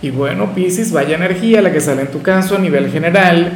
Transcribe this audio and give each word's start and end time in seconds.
Y 0.00 0.10
bueno, 0.10 0.54
Pisces, 0.54 0.92
vaya 0.92 1.16
energía 1.16 1.60
la 1.60 1.72
que 1.72 1.80
sale 1.80 2.02
en 2.02 2.08
tu 2.08 2.22
caso 2.22 2.56
a 2.56 2.58
nivel 2.58 2.90
general. 2.90 3.52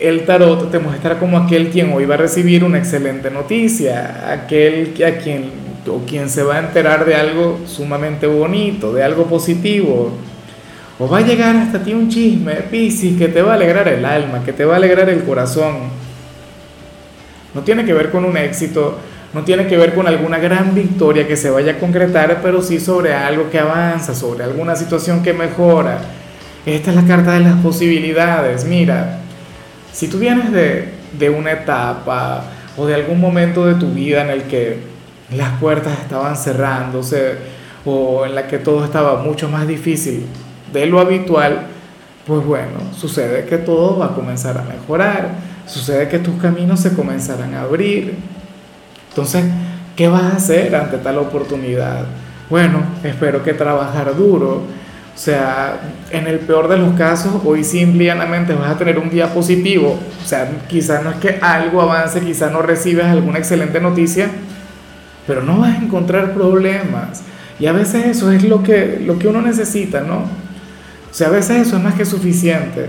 El 0.00 0.24
tarot 0.24 0.70
te 0.70 0.78
muestra 0.78 1.18
como 1.18 1.38
aquel 1.38 1.68
quien 1.68 1.92
hoy 1.92 2.06
va 2.06 2.14
a 2.14 2.18
recibir 2.18 2.64
una 2.64 2.78
excelente 2.78 3.30
noticia, 3.30 4.32
aquel 4.32 4.94
a 5.06 5.18
quien 5.18 5.50
o 5.86 5.98
quien 6.06 6.28
se 6.28 6.42
va 6.42 6.56
a 6.56 6.58
enterar 6.60 7.04
de 7.04 7.14
algo 7.14 7.60
sumamente 7.66 8.26
bonito, 8.26 8.92
de 8.92 9.02
algo 9.02 9.26
positivo. 9.26 10.12
O 10.98 11.08
va 11.08 11.18
a 11.18 11.22
llegar 11.22 11.56
hasta 11.56 11.82
ti 11.82 11.92
un 11.92 12.08
chisme, 12.08 12.54
Pisces, 12.70 13.18
que 13.18 13.28
te 13.28 13.42
va 13.42 13.52
a 13.52 13.54
alegrar 13.56 13.88
el 13.88 14.04
alma, 14.04 14.42
que 14.44 14.52
te 14.52 14.64
va 14.64 14.74
a 14.74 14.76
alegrar 14.76 15.10
el 15.10 15.24
corazón. 15.24 15.90
No 17.54 17.60
tiene 17.62 17.84
que 17.84 17.92
ver 17.92 18.10
con 18.10 18.24
un 18.24 18.36
éxito, 18.36 18.98
no 19.34 19.44
tiene 19.44 19.66
que 19.66 19.76
ver 19.76 19.94
con 19.94 20.06
alguna 20.06 20.38
gran 20.38 20.74
victoria 20.74 21.26
que 21.26 21.36
se 21.36 21.50
vaya 21.50 21.72
a 21.72 21.78
concretar, 21.78 22.40
pero 22.42 22.60
sí 22.60 22.78
sobre 22.78 23.14
algo 23.14 23.50
que 23.50 23.58
avanza, 23.58 24.14
sobre 24.14 24.44
alguna 24.44 24.76
situación 24.76 25.22
que 25.22 25.32
mejora. 25.32 26.00
Esta 26.66 26.90
es 26.90 26.96
la 26.96 27.06
carta 27.06 27.32
de 27.32 27.40
las 27.40 27.56
posibilidades. 27.60 28.64
Mira, 28.64 29.20
si 29.92 30.08
tú 30.08 30.18
vienes 30.18 30.52
de, 30.52 31.30
una 31.30 31.52
etapa 31.52 32.44
o 32.76 32.86
de 32.86 32.94
algún 32.94 33.20
momento 33.20 33.66
de 33.66 33.74
tu 33.74 33.90
vida 33.92 34.22
en 34.22 34.30
el 34.30 34.42
que 34.44 34.78
las 35.34 35.58
puertas 35.58 35.98
estaban 36.00 36.36
cerrándose 36.36 37.36
o 37.84 38.26
en 38.26 38.34
la 38.34 38.46
que 38.46 38.58
todo 38.58 38.84
estaba 38.84 39.22
mucho 39.22 39.48
más 39.48 39.66
difícil 39.66 40.26
de 40.72 40.86
lo 40.86 41.00
habitual, 41.00 41.66
pues 42.26 42.44
bueno, 42.44 42.80
sucede 42.96 43.46
que 43.46 43.58
todo 43.58 43.98
va 43.98 44.06
a 44.06 44.14
comenzar 44.14 44.58
a 44.58 44.62
mejorar, 44.62 45.30
sucede 45.66 46.08
que 46.08 46.18
tus 46.18 46.40
caminos 46.40 46.80
se 46.80 46.94
comenzarán 46.94 47.54
a 47.54 47.62
abrir 47.62 48.14
entonces, 49.12 49.44
¿qué 49.94 50.08
vas 50.08 50.22
a 50.22 50.36
hacer 50.36 50.74
ante 50.74 50.96
tal 50.96 51.18
oportunidad? 51.18 52.06
Bueno, 52.48 52.82
espero 53.04 53.44
que 53.44 53.52
trabajar 53.52 54.16
duro. 54.16 54.62
O 55.14 55.18
sea, 55.18 55.80
en 56.10 56.26
el 56.26 56.38
peor 56.38 56.66
de 56.68 56.78
los 56.78 56.94
casos, 56.94 57.42
hoy 57.44 57.62
simplemente 57.62 58.54
vas 58.54 58.70
a 58.70 58.78
tener 58.78 58.98
un 58.98 59.10
día 59.10 59.34
positivo. 59.34 59.98
O 60.24 60.26
sea, 60.26 60.50
quizás 60.66 61.04
no 61.04 61.10
es 61.10 61.16
que 61.16 61.38
algo 61.42 61.82
avance, 61.82 62.20
quizás 62.20 62.50
no 62.50 62.62
recibes 62.62 63.04
alguna 63.04 63.38
excelente 63.38 63.82
noticia, 63.82 64.30
pero 65.26 65.42
no 65.42 65.58
vas 65.58 65.78
a 65.78 65.82
encontrar 65.82 66.32
problemas. 66.32 67.22
Y 67.60 67.66
a 67.66 67.72
veces 67.72 68.06
eso 68.06 68.32
es 68.32 68.44
lo 68.44 68.62
que, 68.62 69.02
lo 69.04 69.18
que 69.18 69.28
uno 69.28 69.42
necesita, 69.42 70.00
¿no? 70.00 70.20
O 70.20 71.14
sea, 71.14 71.28
a 71.28 71.30
veces 71.30 71.66
eso 71.66 71.76
es 71.76 71.82
más 71.82 71.94
que 71.94 72.06
suficiente. 72.06 72.88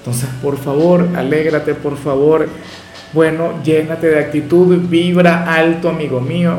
Entonces, 0.00 0.28
por 0.42 0.58
favor, 0.58 1.08
alégrate, 1.16 1.74
por 1.74 1.96
favor, 1.96 2.46
bueno, 3.12 3.62
llénate 3.64 4.08
de 4.08 4.18
actitud, 4.18 4.76
vibra 4.88 5.54
alto, 5.54 5.88
amigo 5.88 6.20
mío, 6.20 6.58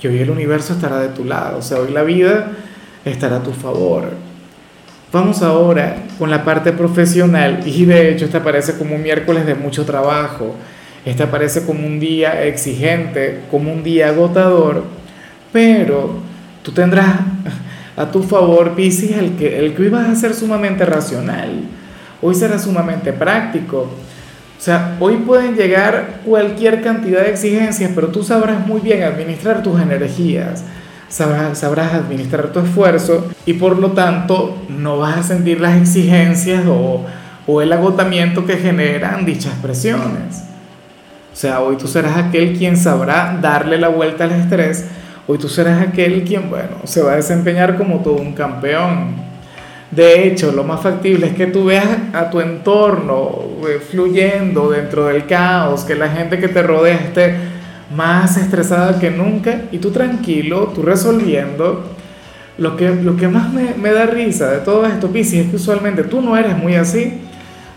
que 0.00 0.08
hoy 0.08 0.18
el 0.18 0.30
universo 0.30 0.72
estará 0.72 0.98
de 0.98 1.08
tu 1.08 1.24
lado, 1.24 1.58
o 1.58 1.62
sea, 1.62 1.78
hoy 1.78 1.92
la 1.92 2.02
vida 2.02 2.52
estará 3.04 3.36
a 3.36 3.42
tu 3.42 3.52
favor. 3.52 4.04
Vamos 5.12 5.42
ahora 5.42 5.96
con 6.18 6.30
la 6.30 6.44
parte 6.44 6.72
profesional 6.72 7.62
y 7.66 7.84
de 7.84 8.12
hecho 8.12 8.24
esta 8.24 8.44
parece 8.44 8.78
como 8.78 8.94
un 8.94 9.02
miércoles 9.02 9.44
de 9.44 9.56
mucho 9.56 9.84
trabajo, 9.84 10.54
esta 11.04 11.30
parece 11.30 11.64
como 11.64 11.86
un 11.86 11.98
día 11.98 12.44
exigente, 12.44 13.40
como 13.50 13.72
un 13.72 13.82
día 13.82 14.08
agotador, 14.08 14.84
pero 15.52 16.14
tú 16.62 16.72
tendrás 16.72 17.16
a 17.96 18.10
tu 18.10 18.22
favor, 18.22 18.74
Pisces, 18.74 19.18
el 19.18 19.32
que, 19.32 19.58
el 19.58 19.74
que 19.74 19.82
hoy 19.82 19.88
vas 19.88 20.08
a 20.08 20.14
ser 20.14 20.32
sumamente 20.32 20.84
racional, 20.84 21.64
hoy 22.22 22.34
será 22.34 22.58
sumamente 22.58 23.12
práctico, 23.12 23.90
o 24.60 24.62
sea, 24.62 24.98
hoy 25.00 25.16
pueden 25.16 25.56
llegar 25.56 26.20
cualquier 26.22 26.82
cantidad 26.82 27.22
de 27.22 27.30
exigencias, 27.30 27.92
pero 27.94 28.08
tú 28.08 28.22
sabrás 28.22 28.66
muy 28.66 28.82
bien 28.82 29.02
administrar 29.02 29.62
tus 29.62 29.80
energías, 29.80 30.64
sabrás, 31.08 31.64
administrar 31.64 32.48
tu 32.48 32.60
esfuerzo 32.60 33.26
y 33.46 33.54
por 33.54 33.78
lo 33.78 33.92
tanto 33.92 34.62
no 34.68 34.98
vas 34.98 35.16
a 35.16 35.22
sentir 35.22 35.62
las 35.62 35.80
exigencias 35.80 36.66
o, 36.66 37.06
o 37.46 37.62
el 37.62 37.72
agotamiento 37.72 38.44
que 38.44 38.58
generan 38.58 39.24
dichas 39.24 39.54
presiones. 39.62 40.44
O 41.32 41.36
sea, 41.36 41.60
hoy 41.60 41.76
tú 41.76 41.88
serás 41.88 42.18
aquel 42.18 42.58
quien 42.58 42.76
sabrá 42.76 43.38
darle 43.40 43.78
la 43.78 43.88
vuelta 43.88 44.24
al 44.24 44.32
estrés, 44.32 44.84
hoy 45.26 45.38
tú 45.38 45.48
serás 45.48 45.80
aquel 45.80 46.22
quien, 46.24 46.50
bueno, 46.50 46.76
se 46.84 47.00
va 47.00 47.12
a 47.12 47.16
desempeñar 47.16 47.78
como 47.78 48.00
todo 48.00 48.16
un 48.16 48.34
campeón. 48.34 49.29
De 49.90 50.26
hecho, 50.26 50.52
lo 50.52 50.62
más 50.62 50.80
factible 50.80 51.26
es 51.26 51.34
que 51.34 51.46
tú 51.48 51.64
veas 51.64 51.88
a 52.12 52.30
tu 52.30 52.40
entorno 52.40 53.40
eh, 53.68 53.80
fluyendo 53.80 54.70
dentro 54.70 55.06
del 55.06 55.26
caos, 55.26 55.82
que 55.82 55.96
la 55.96 56.08
gente 56.08 56.38
que 56.38 56.46
te 56.46 56.62
rodea 56.62 56.94
esté 56.94 57.34
más 57.94 58.36
estresada 58.36 59.00
que 59.00 59.10
nunca 59.10 59.62
y 59.72 59.78
tú 59.78 59.90
tranquilo, 59.90 60.70
tú 60.74 60.82
resolviendo. 60.82 61.96
Lo 62.58 62.76
que, 62.76 62.90
lo 62.90 63.16
que 63.16 63.26
más 63.26 63.52
me, 63.52 63.90
da 63.90 64.06
risa 64.06 64.50
de 64.50 64.58
todo 64.58 64.86
esto, 64.86 65.08
Piscis, 65.08 65.46
es 65.46 65.50
que 65.50 65.56
usualmente 65.56 66.04
tú 66.04 66.20
no 66.20 66.36
eres 66.36 66.56
muy 66.56 66.74
así, 66.74 67.14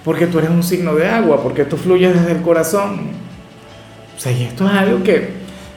porque 0.04 0.28
tú 0.28 0.40
eres 0.40 0.52
un 0.52 0.62
signo 0.62 0.94
de 0.94 1.08
agua, 1.08 1.42
porque 1.42 1.64
tú 1.64 1.78
fluyes 1.78 2.14
desde 2.14 2.34
el 2.34 2.42
corazón. 2.42 3.08
O 4.16 4.20
sea, 4.20 4.34
y 4.34 4.44
esto 4.44 4.68
es 4.68 4.74
algo 4.74 5.02
que, 5.02 5.30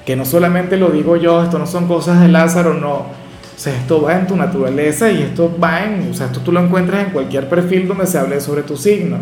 que 0.04 0.16
no 0.16 0.24
solamente 0.24 0.76
lo 0.76 0.88
digo 0.90 1.16
yo, 1.16 1.42
esto 1.42 1.58
no 1.58 1.66
son 1.66 1.86
cosas 1.86 2.20
de 2.20 2.28
Lázaro, 2.28 2.74
no 2.74 3.25
o 3.56 3.58
sea, 3.58 3.74
esto 3.74 4.02
va 4.02 4.18
en 4.18 4.26
tu 4.26 4.36
naturaleza 4.36 5.10
y 5.10 5.22
esto 5.22 5.56
va 5.58 5.82
en, 5.84 6.10
o 6.10 6.14
sea, 6.14 6.26
esto 6.26 6.40
tú 6.40 6.52
lo 6.52 6.60
encuentras 6.60 7.06
en 7.06 7.12
cualquier 7.12 7.48
perfil 7.48 7.88
donde 7.88 8.06
se 8.06 8.18
hable 8.18 8.38
sobre 8.40 8.62
tu 8.62 8.76
signo. 8.76 9.16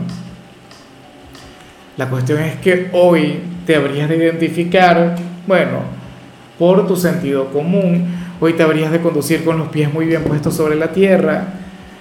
La 1.97 2.09
cuestión 2.11 2.41
es 2.43 2.56
que 2.56 2.91
hoy 2.93 3.39
te 3.65 3.77
habrías 3.77 4.09
de 4.09 4.17
identificar, 4.17 5.15
bueno, 5.47 5.78
por 6.59 6.84
tu 6.89 6.97
sentido 6.97 7.53
común, 7.53 8.06
hoy 8.41 8.55
te 8.55 8.65
habrías 8.65 8.91
de 8.91 9.00
conducir 9.00 9.44
con 9.44 9.56
los 9.56 9.69
pies 9.69 9.93
muy 9.93 10.06
bien 10.06 10.25
puestos 10.25 10.56
sobre 10.56 10.75
la 10.75 10.89
tierra. 10.89 11.44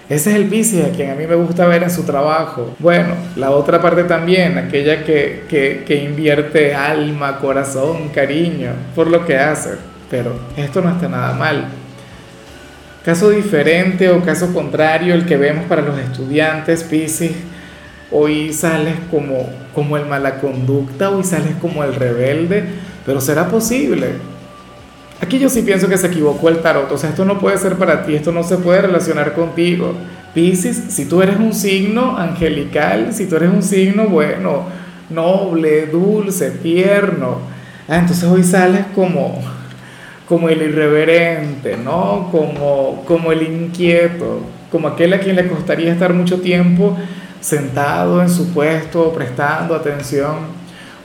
Ese 0.10 0.32
es 0.32 0.36
el 0.36 0.46
Pisces 0.46 0.86
a 0.86 0.90
quien 0.90 1.12
a 1.12 1.16
mí 1.16 1.28
me 1.28 1.36
gusta 1.36 1.68
ver 1.68 1.84
en 1.84 1.92
su 1.92 2.02
trabajo. 2.02 2.74
Bueno, 2.80 3.14
la 3.36 3.52
otra 3.52 3.80
parte 3.80 4.06
también, 4.06 4.58
aquella 4.58 5.04
que, 5.04 5.44
que, 5.48 5.84
que 5.86 6.04
invierte 6.04 6.74
alma, 6.74 7.38
corazón, 7.38 8.10
cariño 8.10 8.72
por 8.96 9.08
lo 9.08 9.24
que 9.24 9.38
hace. 9.38 9.76
Pero 10.10 10.34
esto 10.58 10.82
no 10.82 10.90
está 10.90 11.08
nada 11.08 11.34
mal. 11.34 11.83
Caso 13.04 13.30
diferente 13.32 14.10
o 14.10 14.24
caso 14.24 14.54
contrario, 14.54 15.14
el 15.14 15.26
que 15.26 15.36
vemos 15.36 15.66
para 15.66 15.82
los 15.82 16.00
estudiantes, 16.00 16.84
Pisces, 16.84 17.34
hoy 18.12 18.54
sales 18.54 18.96
como, 19.12 19.50
como 19.76 19.98
el 19.98 20.06
mala 20.06 20.40
conducta, 20.40 21.10
hoy 21.10 21.26
sales 21.26 21.56
como 21.60 21.84
el 21.84 21.96
rebelde, 21.96 22.64
pero 23.06 23.20
será 23.20 23.50
posible. 23.50 24.08
Aquí 25.20 25.38
yo 25.38 25.50
sí 25.50 25.64
pienso 25.64 25.90
que 25.90 25.98
se 25.98 26.08
equivocó 26.08 26.48
el 26.48 26.60
tarot, 26.60 26.90
o 26.94 26.98
sea, 26.98 27.10
esto 27.10 27.26
no 27.26 27.40
puede 27.40 27.58
ser 27.58 27.76
para 27.76 28.06
ti, 28.06 28.16
esto 28.16 28.32
no 28.32 28.44
se 28.44 28.56
puede 28.56 28.84
relacionar 28.84 29.34
contigo. 29.34 29.94
Pisces, 30.34 30.78
si 30.88 31.04
tú 31.04 31.22
eres 31.22 31.38
un 31.38 31.54
signo 31.54 32.18
angelical, 32.18 33.14
si 33.14 33.26
tú 33.26 33.36
eres 33.36 33.50
un 33.50 33.64
signo 33.64 34.08
bueno, 34.08 34.64
noble, 35.10 35.88
dulce, 35.88 36.52
tierno, 36.52 37.40
ah, 37.90 37.98
entonces 37.98 38.24
hoy 38.24 38.44
sales 38.44 38.86
como 38.96 39.42
como 40.34 40.50
el 40.50 40.64
irreverente, 40.64 41.78
¿no? 41.78 42.30
Como, 42.32 43.04
como 43.06 43.32
el 43.32 43.44
inquieto, 43.44 44.40
como 44.72 44.88
aquel 44.88 45.14
a 45.14 45.20
quien 45.20 45.36
le 45.36 45.48
costaría 45.48 45.94
estar 45.94 46.12
mucho 46.12 46.42
tiempo 46.42 46.98
sentado 47.40 48.20
en 48.20 48.32
su 48.32 48.52
puesto, 48.52 49.14
prestando 49.14 49.76
atención. 49.76 50.38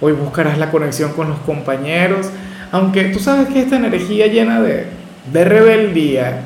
Hoy 0.00 0.12
buscarás 0.12 0.56
la 0.56 0.70
conexión 0.70 1.12
con 1.12 1.28
los 1.28 1.38
compañeros, 1.40 2.30
aunque 2.72 3.04
tú 3.10 3.18
sabes 3.18 3.48
que 3.48 3.60
esta 3.60 3.76
energía 3.76 4.28
llena 4.28 4.62
de, 4.62 4.86
de 5.30 5.44
rebeldía, 5.44 6.44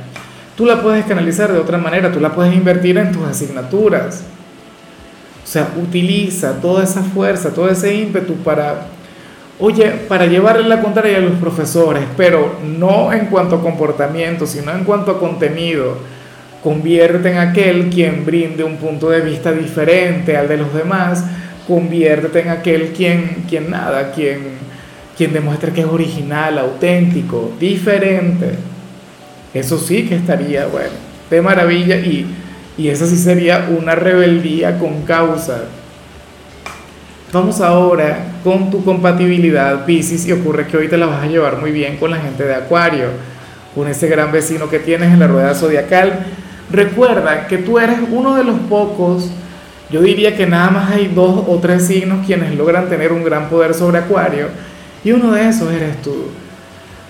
tú 0.57 0.67
la 0.67 0.83
puedes 0.83 1.05
canalizar 1.05 1.53
de 1.53 1.61
otra 1.61 1.79
manera, 1.79 2.11
tú 2.11 2.19
la 2.19 2.35
puedes 2.35 2.53
invertir 2.53 2.99
en 2.99 3.13
tus 3.13 3.23
asignaturas. 3.23 4.25
O 5.45 5.47
sea, 5.47 5.69
utiliza 5.81 6.61
toda 6.61 6.83
esa 6.83 7.05
fuerza, 7.05 7.55
todo 7.55 7.69
ese 7.69 7.95
ímpetu 7.95 8.35
para 8.39 8.89
oye, 9.59 9.91
para 10.09 10.27
llevarle 10.27 10.69
la 10.69 10.81
contraria 10.81 11.19
a 11.19 11.21
los 11.21 11.39
profesores, 11.39 12.05
pero 12.17 12.59
no 12.65 13.13
en 13.13 13.27
cuanto 13.27 13.57
a 13.57 13.63
comportamiento, 13.63 14.47
sino 14.47 14.73
en 14.73 14.85
cuanto 14.85 15.13
a 15.13 15.19
contenido, 15.19 15.99
convierte 16.63 17.31
en 17.31 17.39
aquel 17.39 17.91
quien 17.91 18.25
brinde 18.25 18.65
un 18.65 18.77
punto 18.77 19.11
de 19.11 19.21
vista 19.21 19.53
diferente 19.53 20.37
al 20.37 20.49
de 20.49 20.59
los 20.59 20.73
demás, 20.75 21.25
convierte 21.67 22.41
en 22.41 22.49
aquel 22.51 22.93
quien, 22.93 23.45
quien 23.49 23.71
nada, 23.71 24.13
quien, 24.13 24.39
quien 25.17 25.33
demuestre 25.33 25.73
que 25.73 25.83
es 25.83 25.87
original, 25.87 26.59
auténtico, 26.59 27.53
diferente. 27.59 28.51
Eso 29.55 29.79
sí 29.79 30.09
que 30.09 30.17
estaría, 30.17 30.67
bueno, 30.67 30.91
de 31.31 31.43
maravilla 31.43 31.97
y, 31.97 32.27
Y 32.79 32.89
esa 32.89 33.07
sí 33.07 33.19
sería 33.19 33.69
una 33.69 33.95
rebeldía 33.95 34.79
con 34.79 35.03
causa. 35.03 35.65
Vamos 37.33 37.63
ahora 37.63 38.27
con 38.45 38.71
tu 38.71 38.85
compatibilidad, 38.85 39.87
Pisces, 39.87 40.27
y 40.27 40.33
ocurre 40.33 40.67
que 40.67 40.77
hoy 40.77 40.89
te 40.89 40.99
la 40.99 41.07
vas 41.07 41.25
a 41.25 41.27
llevar 41.27 41.59
muy 41.63 41.71
bien 41.73 41.97
con 41.97 42.11
la 42.11 42.19
gente 42.19 42.45
de 42.45 42.55
Acuario, 42.55 43.07
con 43.75 43.89
ese 43.89 44.07
gran 44.07 44.31
vecino 44.31 44.69
que 44.69 44.79
tienes 44.79 45.11
en 45.11 45.19
la 45.19 45.29
rueda 45.29 45.55
zodiacal. 45.55 46.27
Recuerda 46.71 47.47
que 47.47 47.57
tú 47.57 47.79
eres 47.79 48.01
uno 48.11 48.37
de 48.37 48.45
los 48.45 48.59
pocos, 48.69 49.31
yo 49.91 50.03
diría 50.03 50.37
que 50.37 50.47
nada 50.47 50.69
más 50.69 50.91
hay 50.91 51.07
dos 51.07 51.45
o 51.49 51.59
tres 51.59 51.87
signos 51.87 52.27
quienes 52.27 52.55
logran 52.55 52.91
tener 52.91 53.13
un 53.13 53.25
gran 53.25 53.49
poder 53.49 53.73
sobre 53.73 54.01
Acuario, 54.01 54.49
y 55.03 55.13
uno 55.13 55.33
de 55.33 55.49
esos 55.49 55.73
eres 55.73 56.03
tú. 56.03 56.27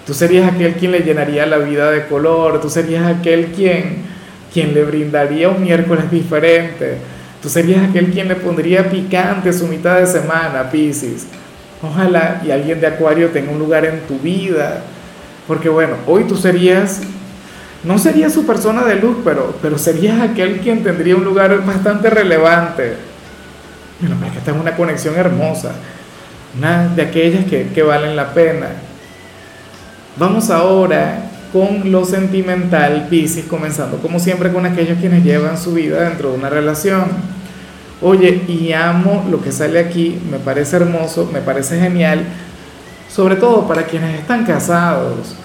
Tú 0.07 0.15
serías 0.15 0.53
aquel 0.53 0.75
quien 0.75 0.93
le 0.93 1.01
llenaría 1.01 1.47
la 1.47 1.59
vida 1.59 1.91
de 1.91 2.07
color, 2.07 2.61
tú 2.61 2.71
serías 2.71 3.07
aquel 3.07 3.47
quien 3.47 4.13
quien 4.53 4.73
le 4.73 4.85
brindaría 4.85 5.49
un 5.49 5.63
miércoles 5.63 6.09
diferente. 6.13 6.99
Tú 7.43 7.49
serías 7.49 7.89
aquel 7.89 8.13
quien 8.13 8.29
le 8.29 8.37
pondría 8.37 8.89
picante 8.89 9.53
su 9.53 9.67
mitad 9.67 9.99
de 9.99 10.07
semana, 10.07 10.71
Piscis. 10.71 11.27
Ojalá 11.83 12.41
y 12.47 12.53
alguien 12.53 12.81
de 12.81 12.87
Acuario 12.87 13.31
tenga 13.31 13.51
un 13.51 13.59
lugar 13.59 13.85
en 13.85 14.01
tu 14.03 14.17
vida. 14.21 14.83
Porque 15.49 15.69
bueno, 15.69 15.97
hoy 16.07 16.23
tú 16.25 16.37
serías, 16.37 17.01
no 17.83 17.99
serías 17.99 18.33
su 18.33 18.47
persona 18.47 18.85
de 18.85 18.95
luz, 18.95 19.17
pero, 19.25 19.57
pero 19.61 19.77
serías 19.77 20.21
aquel 20.21 20.61
quien 20.61 20.85
tendría 20.85 21.17
un 21.17 21.25
lugar 21.25 21.65
bastante 21.67 22.09
relevante. 22.11 22.95
Bueno, 23.99 24.17
es 24.25 24.33
que 24.33 24.39
esta 24.39 24.53
es 24.53 24.57
una 24.57 24.77
conexión 24.77 25.17
hermosa. 25.17 25.73
Una 26.57 26.87
de 26.87 27.03
aquellas 27.03 27.45
que, 27.47 27.71
que 27.75 27.83
valen 27.83 28.15
la 28.15 28.33
pena. 28.33 28.69
Vamos 30.17 30.49
ahora 30.49 31.32
con 31.53 31.93
lo 31.93 32.05
sentimental, 32.05 33.09
Pisces, 33.11 33.45
comenzando 33.45 33.99
como 33.99 34.19
siempre 34.19 34.53
con 34.53 34.65
aquellos 34.65 34.99
quienes 34.99 35.23
llevan 35.23 35.59
su 35.59 35.75
vida 35.75 36.09
dentro 36.09 36.31
de 36.31 36.39
una 36.39 36.49
relación. 36.49 37.05
Oye, 38.01 38.43
y 38.49 38.73
amo 38.73 39.27
lo 39.31 39.43
que 39.43 39.53
sale 39.53 39.79
aquí, 39.79 40.19
me 40.31 40.39
parece 40.39 40.77
hermoso, 40.77 41.29
me 41.33 41.41
parece 41.41 41.79
genial, 41.79 42.25
sobre 43.09 43.37
todo 43.37 43.69
para 43.69 43.85
quienes 43.85 44.19
están 44.19 44.45
casados, 44.45 45.37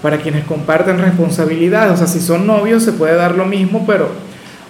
para 0.00 0.18
quienes 0.18 0.44
comparten 0.44 0.98
responsabilidades, 0.98 1.92
o 1.92 1.96
sea, 1.96 2.06
si 2.06 2.20
son 2.20 2.46
novios 2.46 2.84
se 2.84 2.92
puede 2.92 3.16
dar 3.16 3.34
lo 3.34 3.44
mismo, 3.44 3.84
pero 3.86 4.08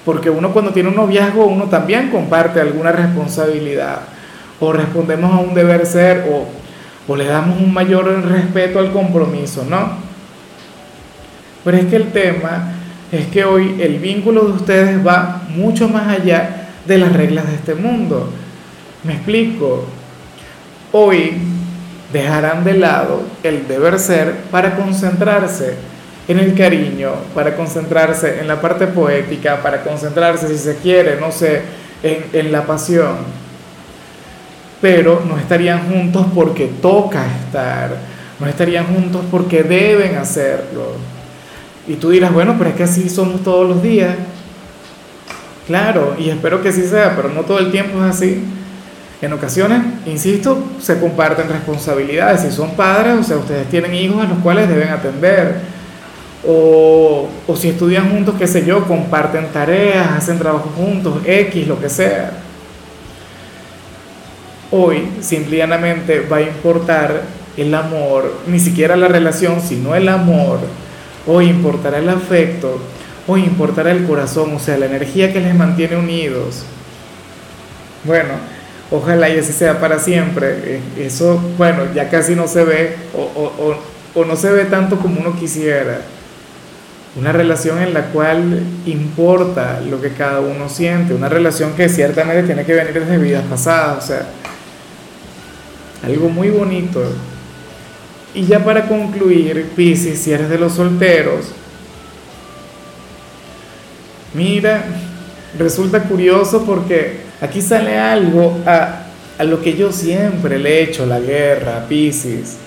porque 0.04 0.30
uno 0.30 0.52
cuando 0.52 0.72
tiene 0.72 0.88
un 0.88 0.96
noviazgo, 0.96 1.46
uno 1.46 1.64
también 1.64 2.10
comparte 2.10 2.60
alguna 2.60 2.90
responsabilidad, 2.90 4.00
o 4.58 4.72
respondemos 4.72 5.30
a 5.32 5.38
un 5.38 5.54
deber 5.54 5.84
ser, 5.84 6.26
o, 6.32 7.12
o 7.12 7.16
le 7.16 7.26
damos 7.26 7.60
un 7.60 7.72
mayor 7.72 8.06
respeto 8.24 8.78
al 8.78 8.92
compromiso, 8.92 9.64
¿no? 9.68 10.05
Pero 11.66 11.78
es 11.78 11.86
que 11.86 11.96
el 11.96 12.12
tema 12.12 12.74
es 13.10 13.26
que 13.26 13.44
hoy 13.44 13.82
el 13.82 13.98
vínculo 13.98 14.44
de 14.44 14.52
ustedes 14.52 15.04
va 15.04 15.42
mucho 15.48 15.88
más 15.88 16.06
allá 16.06 16.68
de 16.86 16.96
las 16.96 17.12
reglas 17.12 17.48
de 17.48 17.56
este 17.56 17.74
mundo. 17.74 18.30
Me 19.02 19.14
explico. 19.14 19.84
Hoy 20.92 21.32
dejarán 22.12 22.62
de 22.62 22.74
lado 22.74 23.20
el 23.42 23.66
deber 23.66 23.98
ser 23.98 24.32
para 24.52 24.76
concentrarse 24.76 25.74
en 26.28 26.38
el 26.38 26.54
cariño, 26.54 27.10
para 27.34 27.56
concentrarse 27.56 28.38
en 28.38 28.46
la 28.46 28.60
parte 28.60 28.86
poética, 28.86 29.60
para 29.60 29.82
concentrarse, 29.82 30.46
si 30.46 30.58
se 30.58 30.76
quiere, 30.76 31.18
no 31.18 31.32
sé, 31.32 31.62
en, 32.00 32.26
en 32.32 32.52
la 32.52 32.62
pasión. 32.62 33.16
Pero 34.80 35.20
no 35.26 35.36
estarían 35.36 35.90
juntos 35.90 36.26
porque 36.32 36.70
toca 36.80 37.26
estar, 37.26 37.90
no 38.38 38.46
estarían 38.46 38.86
juntos 38.86 39.24
porque 39.32 39.64
deben 39.64 40.14
hacerlo 40.16 41.15
y 41.88 41.94
tú 41.94 42.10
dirás, 42.10 42.32
bueno, 42.32 42.56
pero 42.58 42.70
es 42.70 42.76
que 42.76 42.82
así 42.82 43.08
somos 43.08 43.42
todos 43.42 43.68
los 43.68 43.82
días. 43.82 44.16
Claro, 45.66 46.16
y 46.18 46.30
espero 46.30 46.62
que 46.62 46.70
así 46.70 46.86
sea, 46.86 47.14
pero 47.16 47.28
no 47.28 47.42
todo 47.42 47.58
el 47.58 47.70
tiempo 47.70 47.98
es 48.04 48.16
así. 48.16 48.42
En 49.22 49.32
ocasiones, 49.32 49.82
insisto, 50.04 50.58
se 50.80 50.98
comparten 50.98 51.48
responsabilidades. 51.48 52.42
Si 52.42 52.50
son 52.50 52.72
padres, 52.72 53.14
o 53.20 53.22
sea, 53.22 53.36
ustedes 53.36 53.68
tienen 53.68 53.94
hijos 53.94 54.24
a 54.24 54.28
los 54.28 54.38
cuales 54.38 54.68
deben 54.68 54.88
atender. 54.88 55.76
O, 56.46 57.28
o 57.46 57.56
si 57.56 57.68
estudian 57.68 58.10
juntos, 58.10 58.34
qué 58.38 58.46
sé 58.46 58.64
yo, 58.64 58.84
comparten 58.84 59.48
tareas, 59.52 60.10
hacen 60.12 60.38
trabajo 60.38 60.70
juntos, 60.76 61.20
X, 61.24 61.66
lo 61.66 61.80
que 61.80 61.88
sea. 61.88 62.32
Hoy, 64.70 65.08
simplemente 65.20 66.20
va 66.20 66.38
a 66.38 66.42
importar 66.42 67.22
el 67.56 67.74
amor, 67.74 68.40
ni 68.46 68.60
siquiera 68.60 68.96
la 68.96 69.08
relación, 69.08 69.60
sino 69.60 69.94
el 69.94 70.08
amor 70.08 70.58
Hoy 71.26 71.48
importará 71.48 71.98
el 71.98 72.08
afecto, 72.08 72.78
hoy 73.26 73.42
importará 73.42 73.90
el 73.90 74.04
corazón, 74.04 74.54
o 74.54 74.60
sea, 74.60 74.78
la 74.78 74.86
energía 74.86 75.32
que 75.32 75.40
les 75.40 75.54
mantiene 75.54 75.96
unidos. 75.96 76.64
Bueno, 78.04 78.34
ojalá 78.92 79.28
y 79.28 79.38
así 79.38 79.52
sea 79.52 79.80
para 79.80 79.98
siempre. 79.98 80.46
Eh, 80.64 80.80
eso, 80.98 81.40
bueno, 81.58 81.92
ya 81.92 82.08
casi 82.08 82.36
no 82.36 82.46
se 82.46 82.64
ve 82.64 82.96
o, 83.12 84.24
no 84.24 84.36
se 84.36 84.50
ve 84.50 84.64
tanto 84.66 84.98
como 84.98 85.20
uno 85.20 85.36
quisiera. 85.36 86.00
Una 87.16 87.32
relación 87.32 87.80
en 87.82 87.94
la 87.94 88.06
cual 88.06 88.62
importa 88.84 89.80
lo 89.80 90.00
que 90.00 90.10
cada 90.10 90.40
uno 90.40 90.68
siente, 90.68 91.14
una 91.14 91.28
relación 91.28 91.72
que 91.72 91.88
ciertamente 91.88 92.42
tiene 92.44 92.64
que 92.64 92.74
venir 92.74 92.92
desde 92.92 93.18
vidas 93.18 93.44
pasadas, 93.48 94.04
o 94.04 94.06
sea, 94.06 94.26
algo 96.04 96.28
muy 96.28 96.50
bonito. 96.50 97.02
Y 98.36 98.44
ya 98.44 98.62
para 98.62 98.86
concluir, 98.86 99.70
Piscis, 99.74 100.18
si 100.18 100.30
eres 100.30 100.50
de 100.50 100.58
los 100.58 100.74
solteros, 100.74 101.46
mira, 104.34 104.84
resulta 105.58 106.02
curioso 106.02 106.62
porque 106.66 107.20
aquí 107.40 107.62
sale 107.62 107.98
algo 107.98 108.60
a, 108.66 109.04
lo 109.42 109.62
que 109.62 109.74
yo 109.74 109.90
siempre 109.90 110.58
le 110.58 110.68
he 110.68 110.82
hecho 110.82 111.06
la 111.06 111.18
guerra, 111.18 111.86
Piscis. 111.88 112.58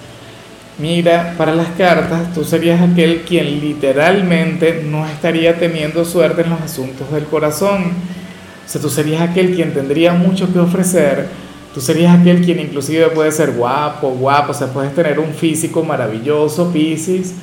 Mira, 0.79 1.35
para 1.37 1.53
las 1.53 1.67
cartas, 1.77 2.33
tú 2.33 2.43
serías 2.43 2.81
aquel 2.81 3.21
quien 3.21 3.59
literalmente 3.59 4.81
no 4.83 5.05
estaría 5.05 5.59
teniendo 5.59 6.03
suerte 6.03 6.41
en 6.41 6.49
los 6.49 6.61
asuntos 6.61 7.11
del 7.11 7.25
corazón. 7.25 7.91
O 8.65 8.69
sea, 8.71 8.81
tú 8.81 8.89
serías 8.89 9.21
aquel 9.21 9.53
quien 9.53 9.71
tendría 9.71 10.13
mucho 10.13 10.51
que 10.51 10.57
ofrecer, 10.57 11.27
Tú 11.73 11.81
serías 11.81 12.19
aquel 12.19 12.43
quien 12.43 12.59
inclusive 12.59 13.09
puede 13.09 13.31
ser 13.31 13.51
guapo, 13.51 14.09
guapo, 14.09 14.51
o 14.51 14.53
sea, 14.55 14.67
puedes 14.67 14.93
tener 14.95 15.19
un 15.19 15.33
físico 15.33 15.83
maravilloso, 15.83 16.71
Pisces, 16.71 17.35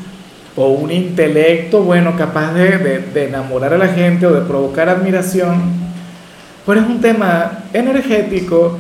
o 0.56 0.68
un 0.68 0.90
intelecto, 0.90 1.82
bueno, 1.82 2.16
capaz 2.16 2.52
de, 2.54 2.98
de, 3.12 3.24
enamorar 3.26 3.74
a 3.74 3.78
la 3.78 3.88
gente 3.88 4.26
o 4.26 4.32
de 4.32 4.40
provocar 4.40 4.88
admiración. 4.88 5.62
Pero 6.64 6.80
es 6.80 6.86
un 6.86 7.00
tema 7.00 7.64
energético, 7.72 8.76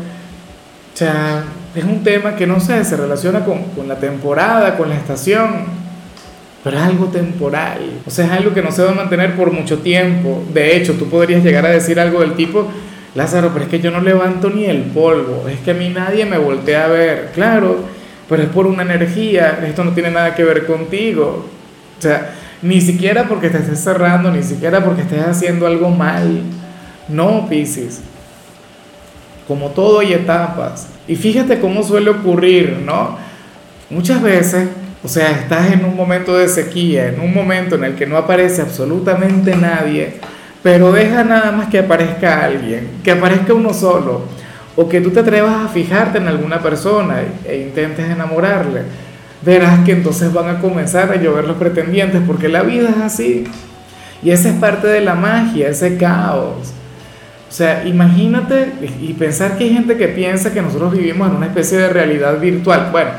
o 0.94 0.96
sea, 0.96 1.44
es 1.76 1.84
un 1.84 2.02
tema 2.02 2.34
que 2.34 2.46
no 2.46 2.58
sé, 2.58 2.84
se 2.84 2.96
relaciona 2.96 3.44
con, 3.44 3.62
con 3.76 3.86
la 3.86 3.96
temporada, 3.96 4.76
con 4.76 4.88
la 4.88 4.96
estación, 4.96 5.66
pero 6.64 6.78
es 6.78 6.82
algo 6.82 7.06
temporal, 7.06 8.00
o 8.04 8.10
sea, 8.10 8.24
es 8.24 8.32
algo 8.32 8.52
que 8.52 8.62
no 8.62 8.72
se 8.72 8.82
va 8.82 8.90
a 8.90 8.94
mantener 8.94 9.36
por 9.36 9.52
mucho 9.52 9.78
tiempo. 9.78 10.42
De 10.52 10.76
hecho, 10.76 10.94
tú 10.94 11.08
podrías 11.08 11.44
llegar 11.44 11.64
a 11.64 11.68
decir 11.68 12.00
algo 12.00 12.20
del 12.20 12.32
tipo, 12.32 12.66
Lázaro, 13.16 13.50
pero 13.52 13.64
es 13.64 13.70
que 13.70 13.80
yo 13.80 13.90
no 13.90 14.00
levanto 14.00 14.50
ni 14.50 14.66
el 14.66 14.82
polvo, 14.82 15.48
es 15.48 15.58
que 15.60 15.70
a 15.70 15.74
mí 15.74 15.88
nadie 15.88 16.26
me 16.26 16.36
voltea 16.36 16.84
a 16.84 16.88
ver, 16.88 17.30
claro, 17.34 17.78
pero 18.28 18.42
es 18.42 18.48
por 18.50 18.66
una 18.66 18.82
energía, 18.82 19.60
esto 19.66 19.84
no 19.84 19.92
tiene 19.92 20.10
nada 20.10 20.34
que 20.34 20.44
ver 20.44 20.66
contigo. 20.66 21.46
O 21.98 22.02
sea, 22.02 22.34
ni 22.60 22.80
siquiera 22.82 23.26
porque 23.26 23.48
te 23.48 23.56
estés 23.56 23.82
cerrando, 23.82 24.30
ni 24.30 24.42
siquiera 24.42 24.84
porque 24.84 25.00
estés 25.00 25.24
haciendo 25.24 25.66
algo 25.66 25.88
mal. 25.88 26.42
No, 27.08 27.48
Piscis. 27.48 28.02
Como 29.48 29.70
todo 29.70 30.00
hay 30.00 30.12
etapas. 30.12 30.88
Y 31.08 31.16
fíjate 31.16 31.58
cómo 31.58 31.82
suele 31.82 32.10
ocurrir, 32.10 32.82
¿no? 32.84 33.16
Muchas 33.88 34.20
veces, 34.20 34.68
o 35.02 35.08
sea, 35.08 35.30
estás 35.30 35.72
en 35.72 35.86
un 35.86 35.96
momento 35.96 36.36
de 36.36 36.48
sequía, 36.48 37.08
en 37.08 37.20
un 37.20 37.32
momento 37.32 37.76
en 37.76 37.84
el 37.84 37.94
que 37.94 38.06
no 38.06 38.18
aparece 38.18 38.60
absolutamente 38.60 39.56
nadie 39.56 40.16
pero 40.66 40.90
deja 40.90 41.22
nada 41.22 41.52
más 41.52 41.68
que 41.68 41.78
aparezca 41.78 42.44
alguien, 42.44 42.88
que 43.04 43.12
aparezca 43.12 43.54
uno 43.54 43.72
solo, 43.72 44.22
o 44.74 44.88
que 44.88 45.00
tú 45.00 45.10
te 45.12 45.20
atrevas 45.20 45.64
a 45.64 45.68
fijarte 45.68 46.18
en 46.18 46.26
alguna 46.26 46.60
persona 46.60 47.22
e 47.44 47.58
intentes 47.58 48.10
enamorarle, 48.10 48.82
verás 49.42 49.84
que 49.84 49.92
entonces 49.92 50.32
van 50.32 50.48
a 50.48 50.58
comenzar 50.58 51.12
a 51.12 51.22
llover 51.22 51.44
los 51.44 51.56
pretendientes, 51.56 52.20
porque 52.26 52.48
la 52.48 52.64
vida 52.64 52.88
es 52.88 52.96
así. 52.96 53.44
Y 54.24 54.30
esa 54.30 54.48
es 54.48 54.56
parte 54.56 54.88
de 54.88 55.02
la 55.02 55.14
magia, 55.14 55.68
ese 55.68 55.96
caos. 55.98 56.72
O 57.48 57.52
sea, 57.52 57.86
imagínate 57.86 58.72
y 59.00 59.12
pensar 59.12 59.56
que 59.56 59.62
hay 59.62 59.72
gente 59.72 59.96
que 59.96 60.08
piensa 60.08 60.52
que 60.52 60.62
nosotros 60.62 60.94
vivimos 60.94 61.30
en 61.30 61.36
una 61.36 61.46
especie 61.46 61.78
de 61.78 61.90
realidad 61.90 62.40
virtual. 62.40 62.88
Bueno, 62.90 63.10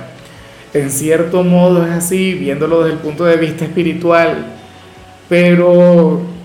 en 0.74 0.92
cierto 0.92 1.46
modo 1.46 1.86
es 1.86 1.92
así, 1.94 2.34
viéndolo 2.34 2.84
desde 2.84 2.98
el 2.98 3.00
punto 3.00 3.24
de 3.24 3.38
vista 3.38 3.64
espiritual, 3.64 4.48
pero 5.30 6.36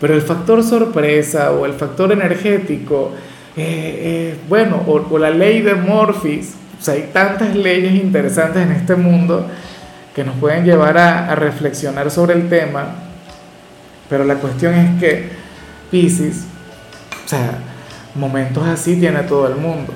pero 0.00 0.14
el 0.14 0.22
factor 0.22 0.62
sorpresa 0.62 1.52
o 1.52 1.66
el 1.66 1.72
factor 1.72 2.12
energético, 2.12 3.12
eh, 3.56 4.34
eh, 4.36 4.36
bueno, 4.48 4.82
o, 4.86 5.18
la 5.18 5.30
ley 5.30 5.62
de 5.62 5.74
Morpheus, 5.74 6.50
o 6.80 6.82
sea, 6.82 6.94
hay 6.94 7.10
tantas 7.12 7.56
leyes 7.56 7.94
interesantes 7.94 8.62
en 8.62 8.72
este 8.72 8.94
mundo 8.94 9.46
que 10.14 10.22
nos 10.22 10.36
pueden 10.36 10.64
llevar 10.64 10.96
a, 10.98 11.34
reflexionar 11.34 12.10
sobre 12.10 12.34
el 12.34 12.48
tema, 12.48 12.94
pero 14.08 14.24
la 14.24 14.36
cuestión 14.36 14.74
es 14.74 15.00
que 15.00 15.28
Piscis, 15.90 16.44
o 17.24 17.28
sea, 17.28 17.58
momentos 18.14 18.66
así 18.66 18.96
tiene 18.96 19.22
todo 19.22 19.48
el 19.48 19.56
mundo. 19.56 19.92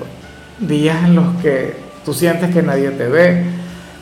Días 0.59 1.03
en 1.05 1.15
los 1.15 1.35
que 1.41 1.75
tú 2.03 2.13
sientes 2.13 2.53
que 2.53 2.61
nadie 2.61 2.89
te 2.91 3.07
ve, 3.07 3.43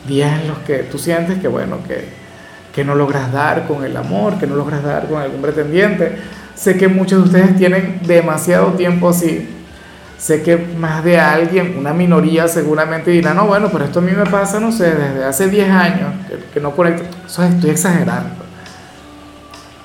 días 0.08 0.40
en 0.40 0.48
los 0.48 0.58
que 0.58 0.78
tú 0.78 0.98
sientes 0.98 1.38
que, 1.38 1.48
bueno, 1.48 1.78
que, 1.86 2.21
que 2.72 2.84
no 2.84 2.94
logras 2.94 3.30
dar 3.32 3.66
con 3.66 3.84
el 3.84 3.96
amor, 3.96 4.38
que 4.38 4.46
no 4.46 4.56
logras 4.56 4.82
dar 4.82 5.06
con 5.06 5.20
algún 5.20 5.42
pretendiente. 5.42 6.16
Sé 6.54 6.76
que 6.76 6.88
muchos 6.88 7.22
de 7.22 7.24
ustedes 7.24 7.56
tienen 7.56 8.00
demasiado 8.06 8.72
tiempo 8.72 9.10
así. 9.10 9.48
Sé 10.16 10.42
que 10.42 10.56
más 10.56 11.02
de 11.04 11.18
alguien, 11.18 11.76
una 11.76 11.92
minoría 11.92 12.46
seguramente 12.48 13.10
dirá, 13.10 13.34
no, 13.34 13.46
bueno, 13.46 13.68
pero 13.72 13.84
esto 13.84 13.98
a 13.98 14.02
mí 14.02 14.12
me 14.12 14.24
pasa, 14.24 14.60
no 14.60 14.70
sé, 14.70 14.94
desde 14.94 15.24
hace 15.24 15.48
10 15.48 15.70
años, 15.70 16.14
que, 16.54 16.60
no 16.60 16.70
conecto. 16.70 17.04
Eso 17.26 17.42
estoy 17.42 17.70
exagerando. 17.70 18.42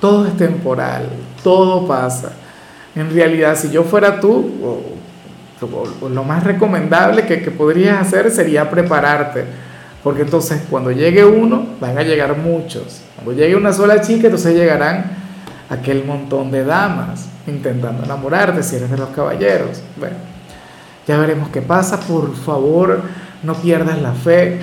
Todo 0.00 0.26
es 0.26 0.36
temporal, 0.36 1.08
todo 1.42 1.86
pasa. 1.88 2.30
En 2.94 3.12
realidad, 3.12 3.56
si 3.56 3.70
yo 3.70 3.82
fuera 3.82 4.20
tú, 4.20 4.88
lo 6.08 6.24
más 6.24 6.44
recomendable 6.44 7.26
que, 7.26 7.42
que 7.42 7.50
podrías 7.50 8.00
hacer 8.00 8.30
sería 8.30 8.70
prepararte 8.70 9.67
porque 10.02 10.22
entonces 10.22 10.62
cuando 10.70 10.90
llegue 10.90 11.24
uno, 11.24 11.66
van 11.80 11.98
a 11.98 12.02
llegar 12.02 12.36
muchos. 12.36 13.02
Cuando 13.16 13.32
llegue 13.32 13.56
una 13.56 13.72
sola 13.72 14.00
chica, 14.00 14.26
entonces 14.26 14.54
llegarán 14.54 15.10
aquel 15.68 16.04
montón 16.04 16.50
de 16.50 16.64
damas 16.64 17.26
intentando 17.46 18.04
enamorarte 18.04 18.62
si 18.62 18.76
eres 18.76 18.90
de 18.90 18.96
los 18.96 19.08
caballeros. 19.10 19.82
Bueno, 19.96 20.16
ya 21.06 21.18
veremos 21.18 21.48
qué 21.48 21.62
pasa. 21.62 21.98
Por 22.00 22.34
favor, 22.36 23.02
no 23.42 23.54
pierdas 23.54 24.00
la 24.00 24.12
fe, 24.12 24.58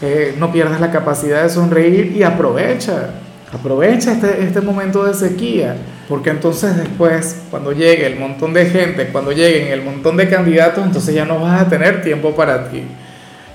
eh, 0.00 0.34
no 0.38 0.50
pierdas 0.52 0.80
la 0.80 0.90
capacidad 0.90 1.42
de 1.42 1.50
sonreír 1.50 2.12
y 2.16 2.22
aprovecha. 2.22 3.10
Aprovecha 3.52 4.12
este, 4.12 4.42
este 4.42 4.60
momento 4.60 5.04
de 5.04 5.14
sequía, 5.14 5.74
porque 6.06 6.28
entonces 6.28 6.76
después, 6.76 7.44
cuando 7.50 7.72
llegue 7.72 8.06
el 8.06 8.18
montón 8.18 8.52
de 8.52 8.66
gente, 8.66 9.08
cuando 9.08 9.32
lleguen 9.32 9.68
el 9.68 9.82
montón 9.82 10.18
de 10.18 10.28
candidatos, 10.28 10.84
entonces 10.84 11.14
ya 11.14 11.24
no 11.24 11.40
vas 11.40 11.62
a 11.62 11.68
tener 11.68 12.02
tiempo 12.02 12.36
para 12.36 12.68
ti. 12.68 12.82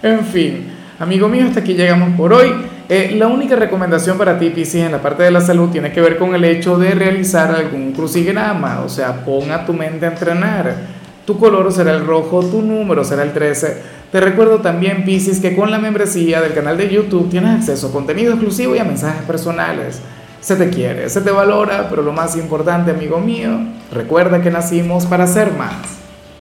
En 0.02 0.26
fin, 0.26 0.68
Amigo 1.04 1.28
mío, 1.28 1.48
hasta 1.48 1.60
aquí 1.60 1.74
llegamos 1.74 2.16
por 2.16 2.32
hoy. 2.32 2.54
Eh, 2.88 3.16
la 3.18 3.28
única 3.28 3.58
recomendación 3.58 4.18
para 4.18 4.40
ti, 4.40 4.52
Piscis, 4.52 4.84
en 4.84 4.94
la 4.94 5.02
parte 5.02 5.24
de 5.24 5.32
la 5.32 5.42
salud 5.42 5.70
tiene 5.70 5.92
que 5.92 6.00
ver 6.00 6.18
con 6.18 6.34
el 6.34 6.46
hecho 6.46 6.78
de 6.78 6.92
realizar 6.92 7.54
algún 7.54 7.92
crucigrama, 7.92 8.80
o 8.80 8.88
sea, 8.88 9.26
ponga 9.26 9.66
tu 9.66 9.74
mente 9.74 10.06
a 10.06 10.12
entrenar. 10.12 10.74
Tu 11.26 11.38
color 11.38 11.74
será 11.74 11.92
el 11.92 12.06
rojo, 12.06 12.40
tu 12.46 12.62
número 12.62 13.04
será 13.04 13.24
el 13.24 13.34
13. 13.34 13.78
Te 14.14 14.22
recuerdo 14.22 14.60
también, 14.60 15.04
Piscis, 15.04 15.42
que 15.42 15.58
con 15.58 15.72
la 15.72 15.78
membresía 15.78 16.40
del 16.40 16.54
canal 16.54 16.78
de 16.78 16.88
YouTube 16.88 17.30
tienes 17.30 17.60
acceso 17.60 17.88
a 17.88 17.92
contenido 17.92 18.32
exclusivo 18.32 18.74
y 18.74 18.80
a 18.80 18.86
mensajes 18.86 19.24
personales. 19.24 20.02
Se 20.40 20.56
te 20.56 20.70
quiere, 20.70 21.10
se 21.10 21.20
te 21.20 21.32
valora, 21.32 21.88
pero 21.90 22.02
lo 22.02 22.14
más 22.14 22.38
importante, 22.38 22.92
amigo 22.92 23.20
mío, 23.20 23.60
recuerda 23.92 24.42
que 24.42 24.52
nacimos 24.52 25.06
para 25.06 25.28
ser 25.28 25.52
más. 25.52 26.03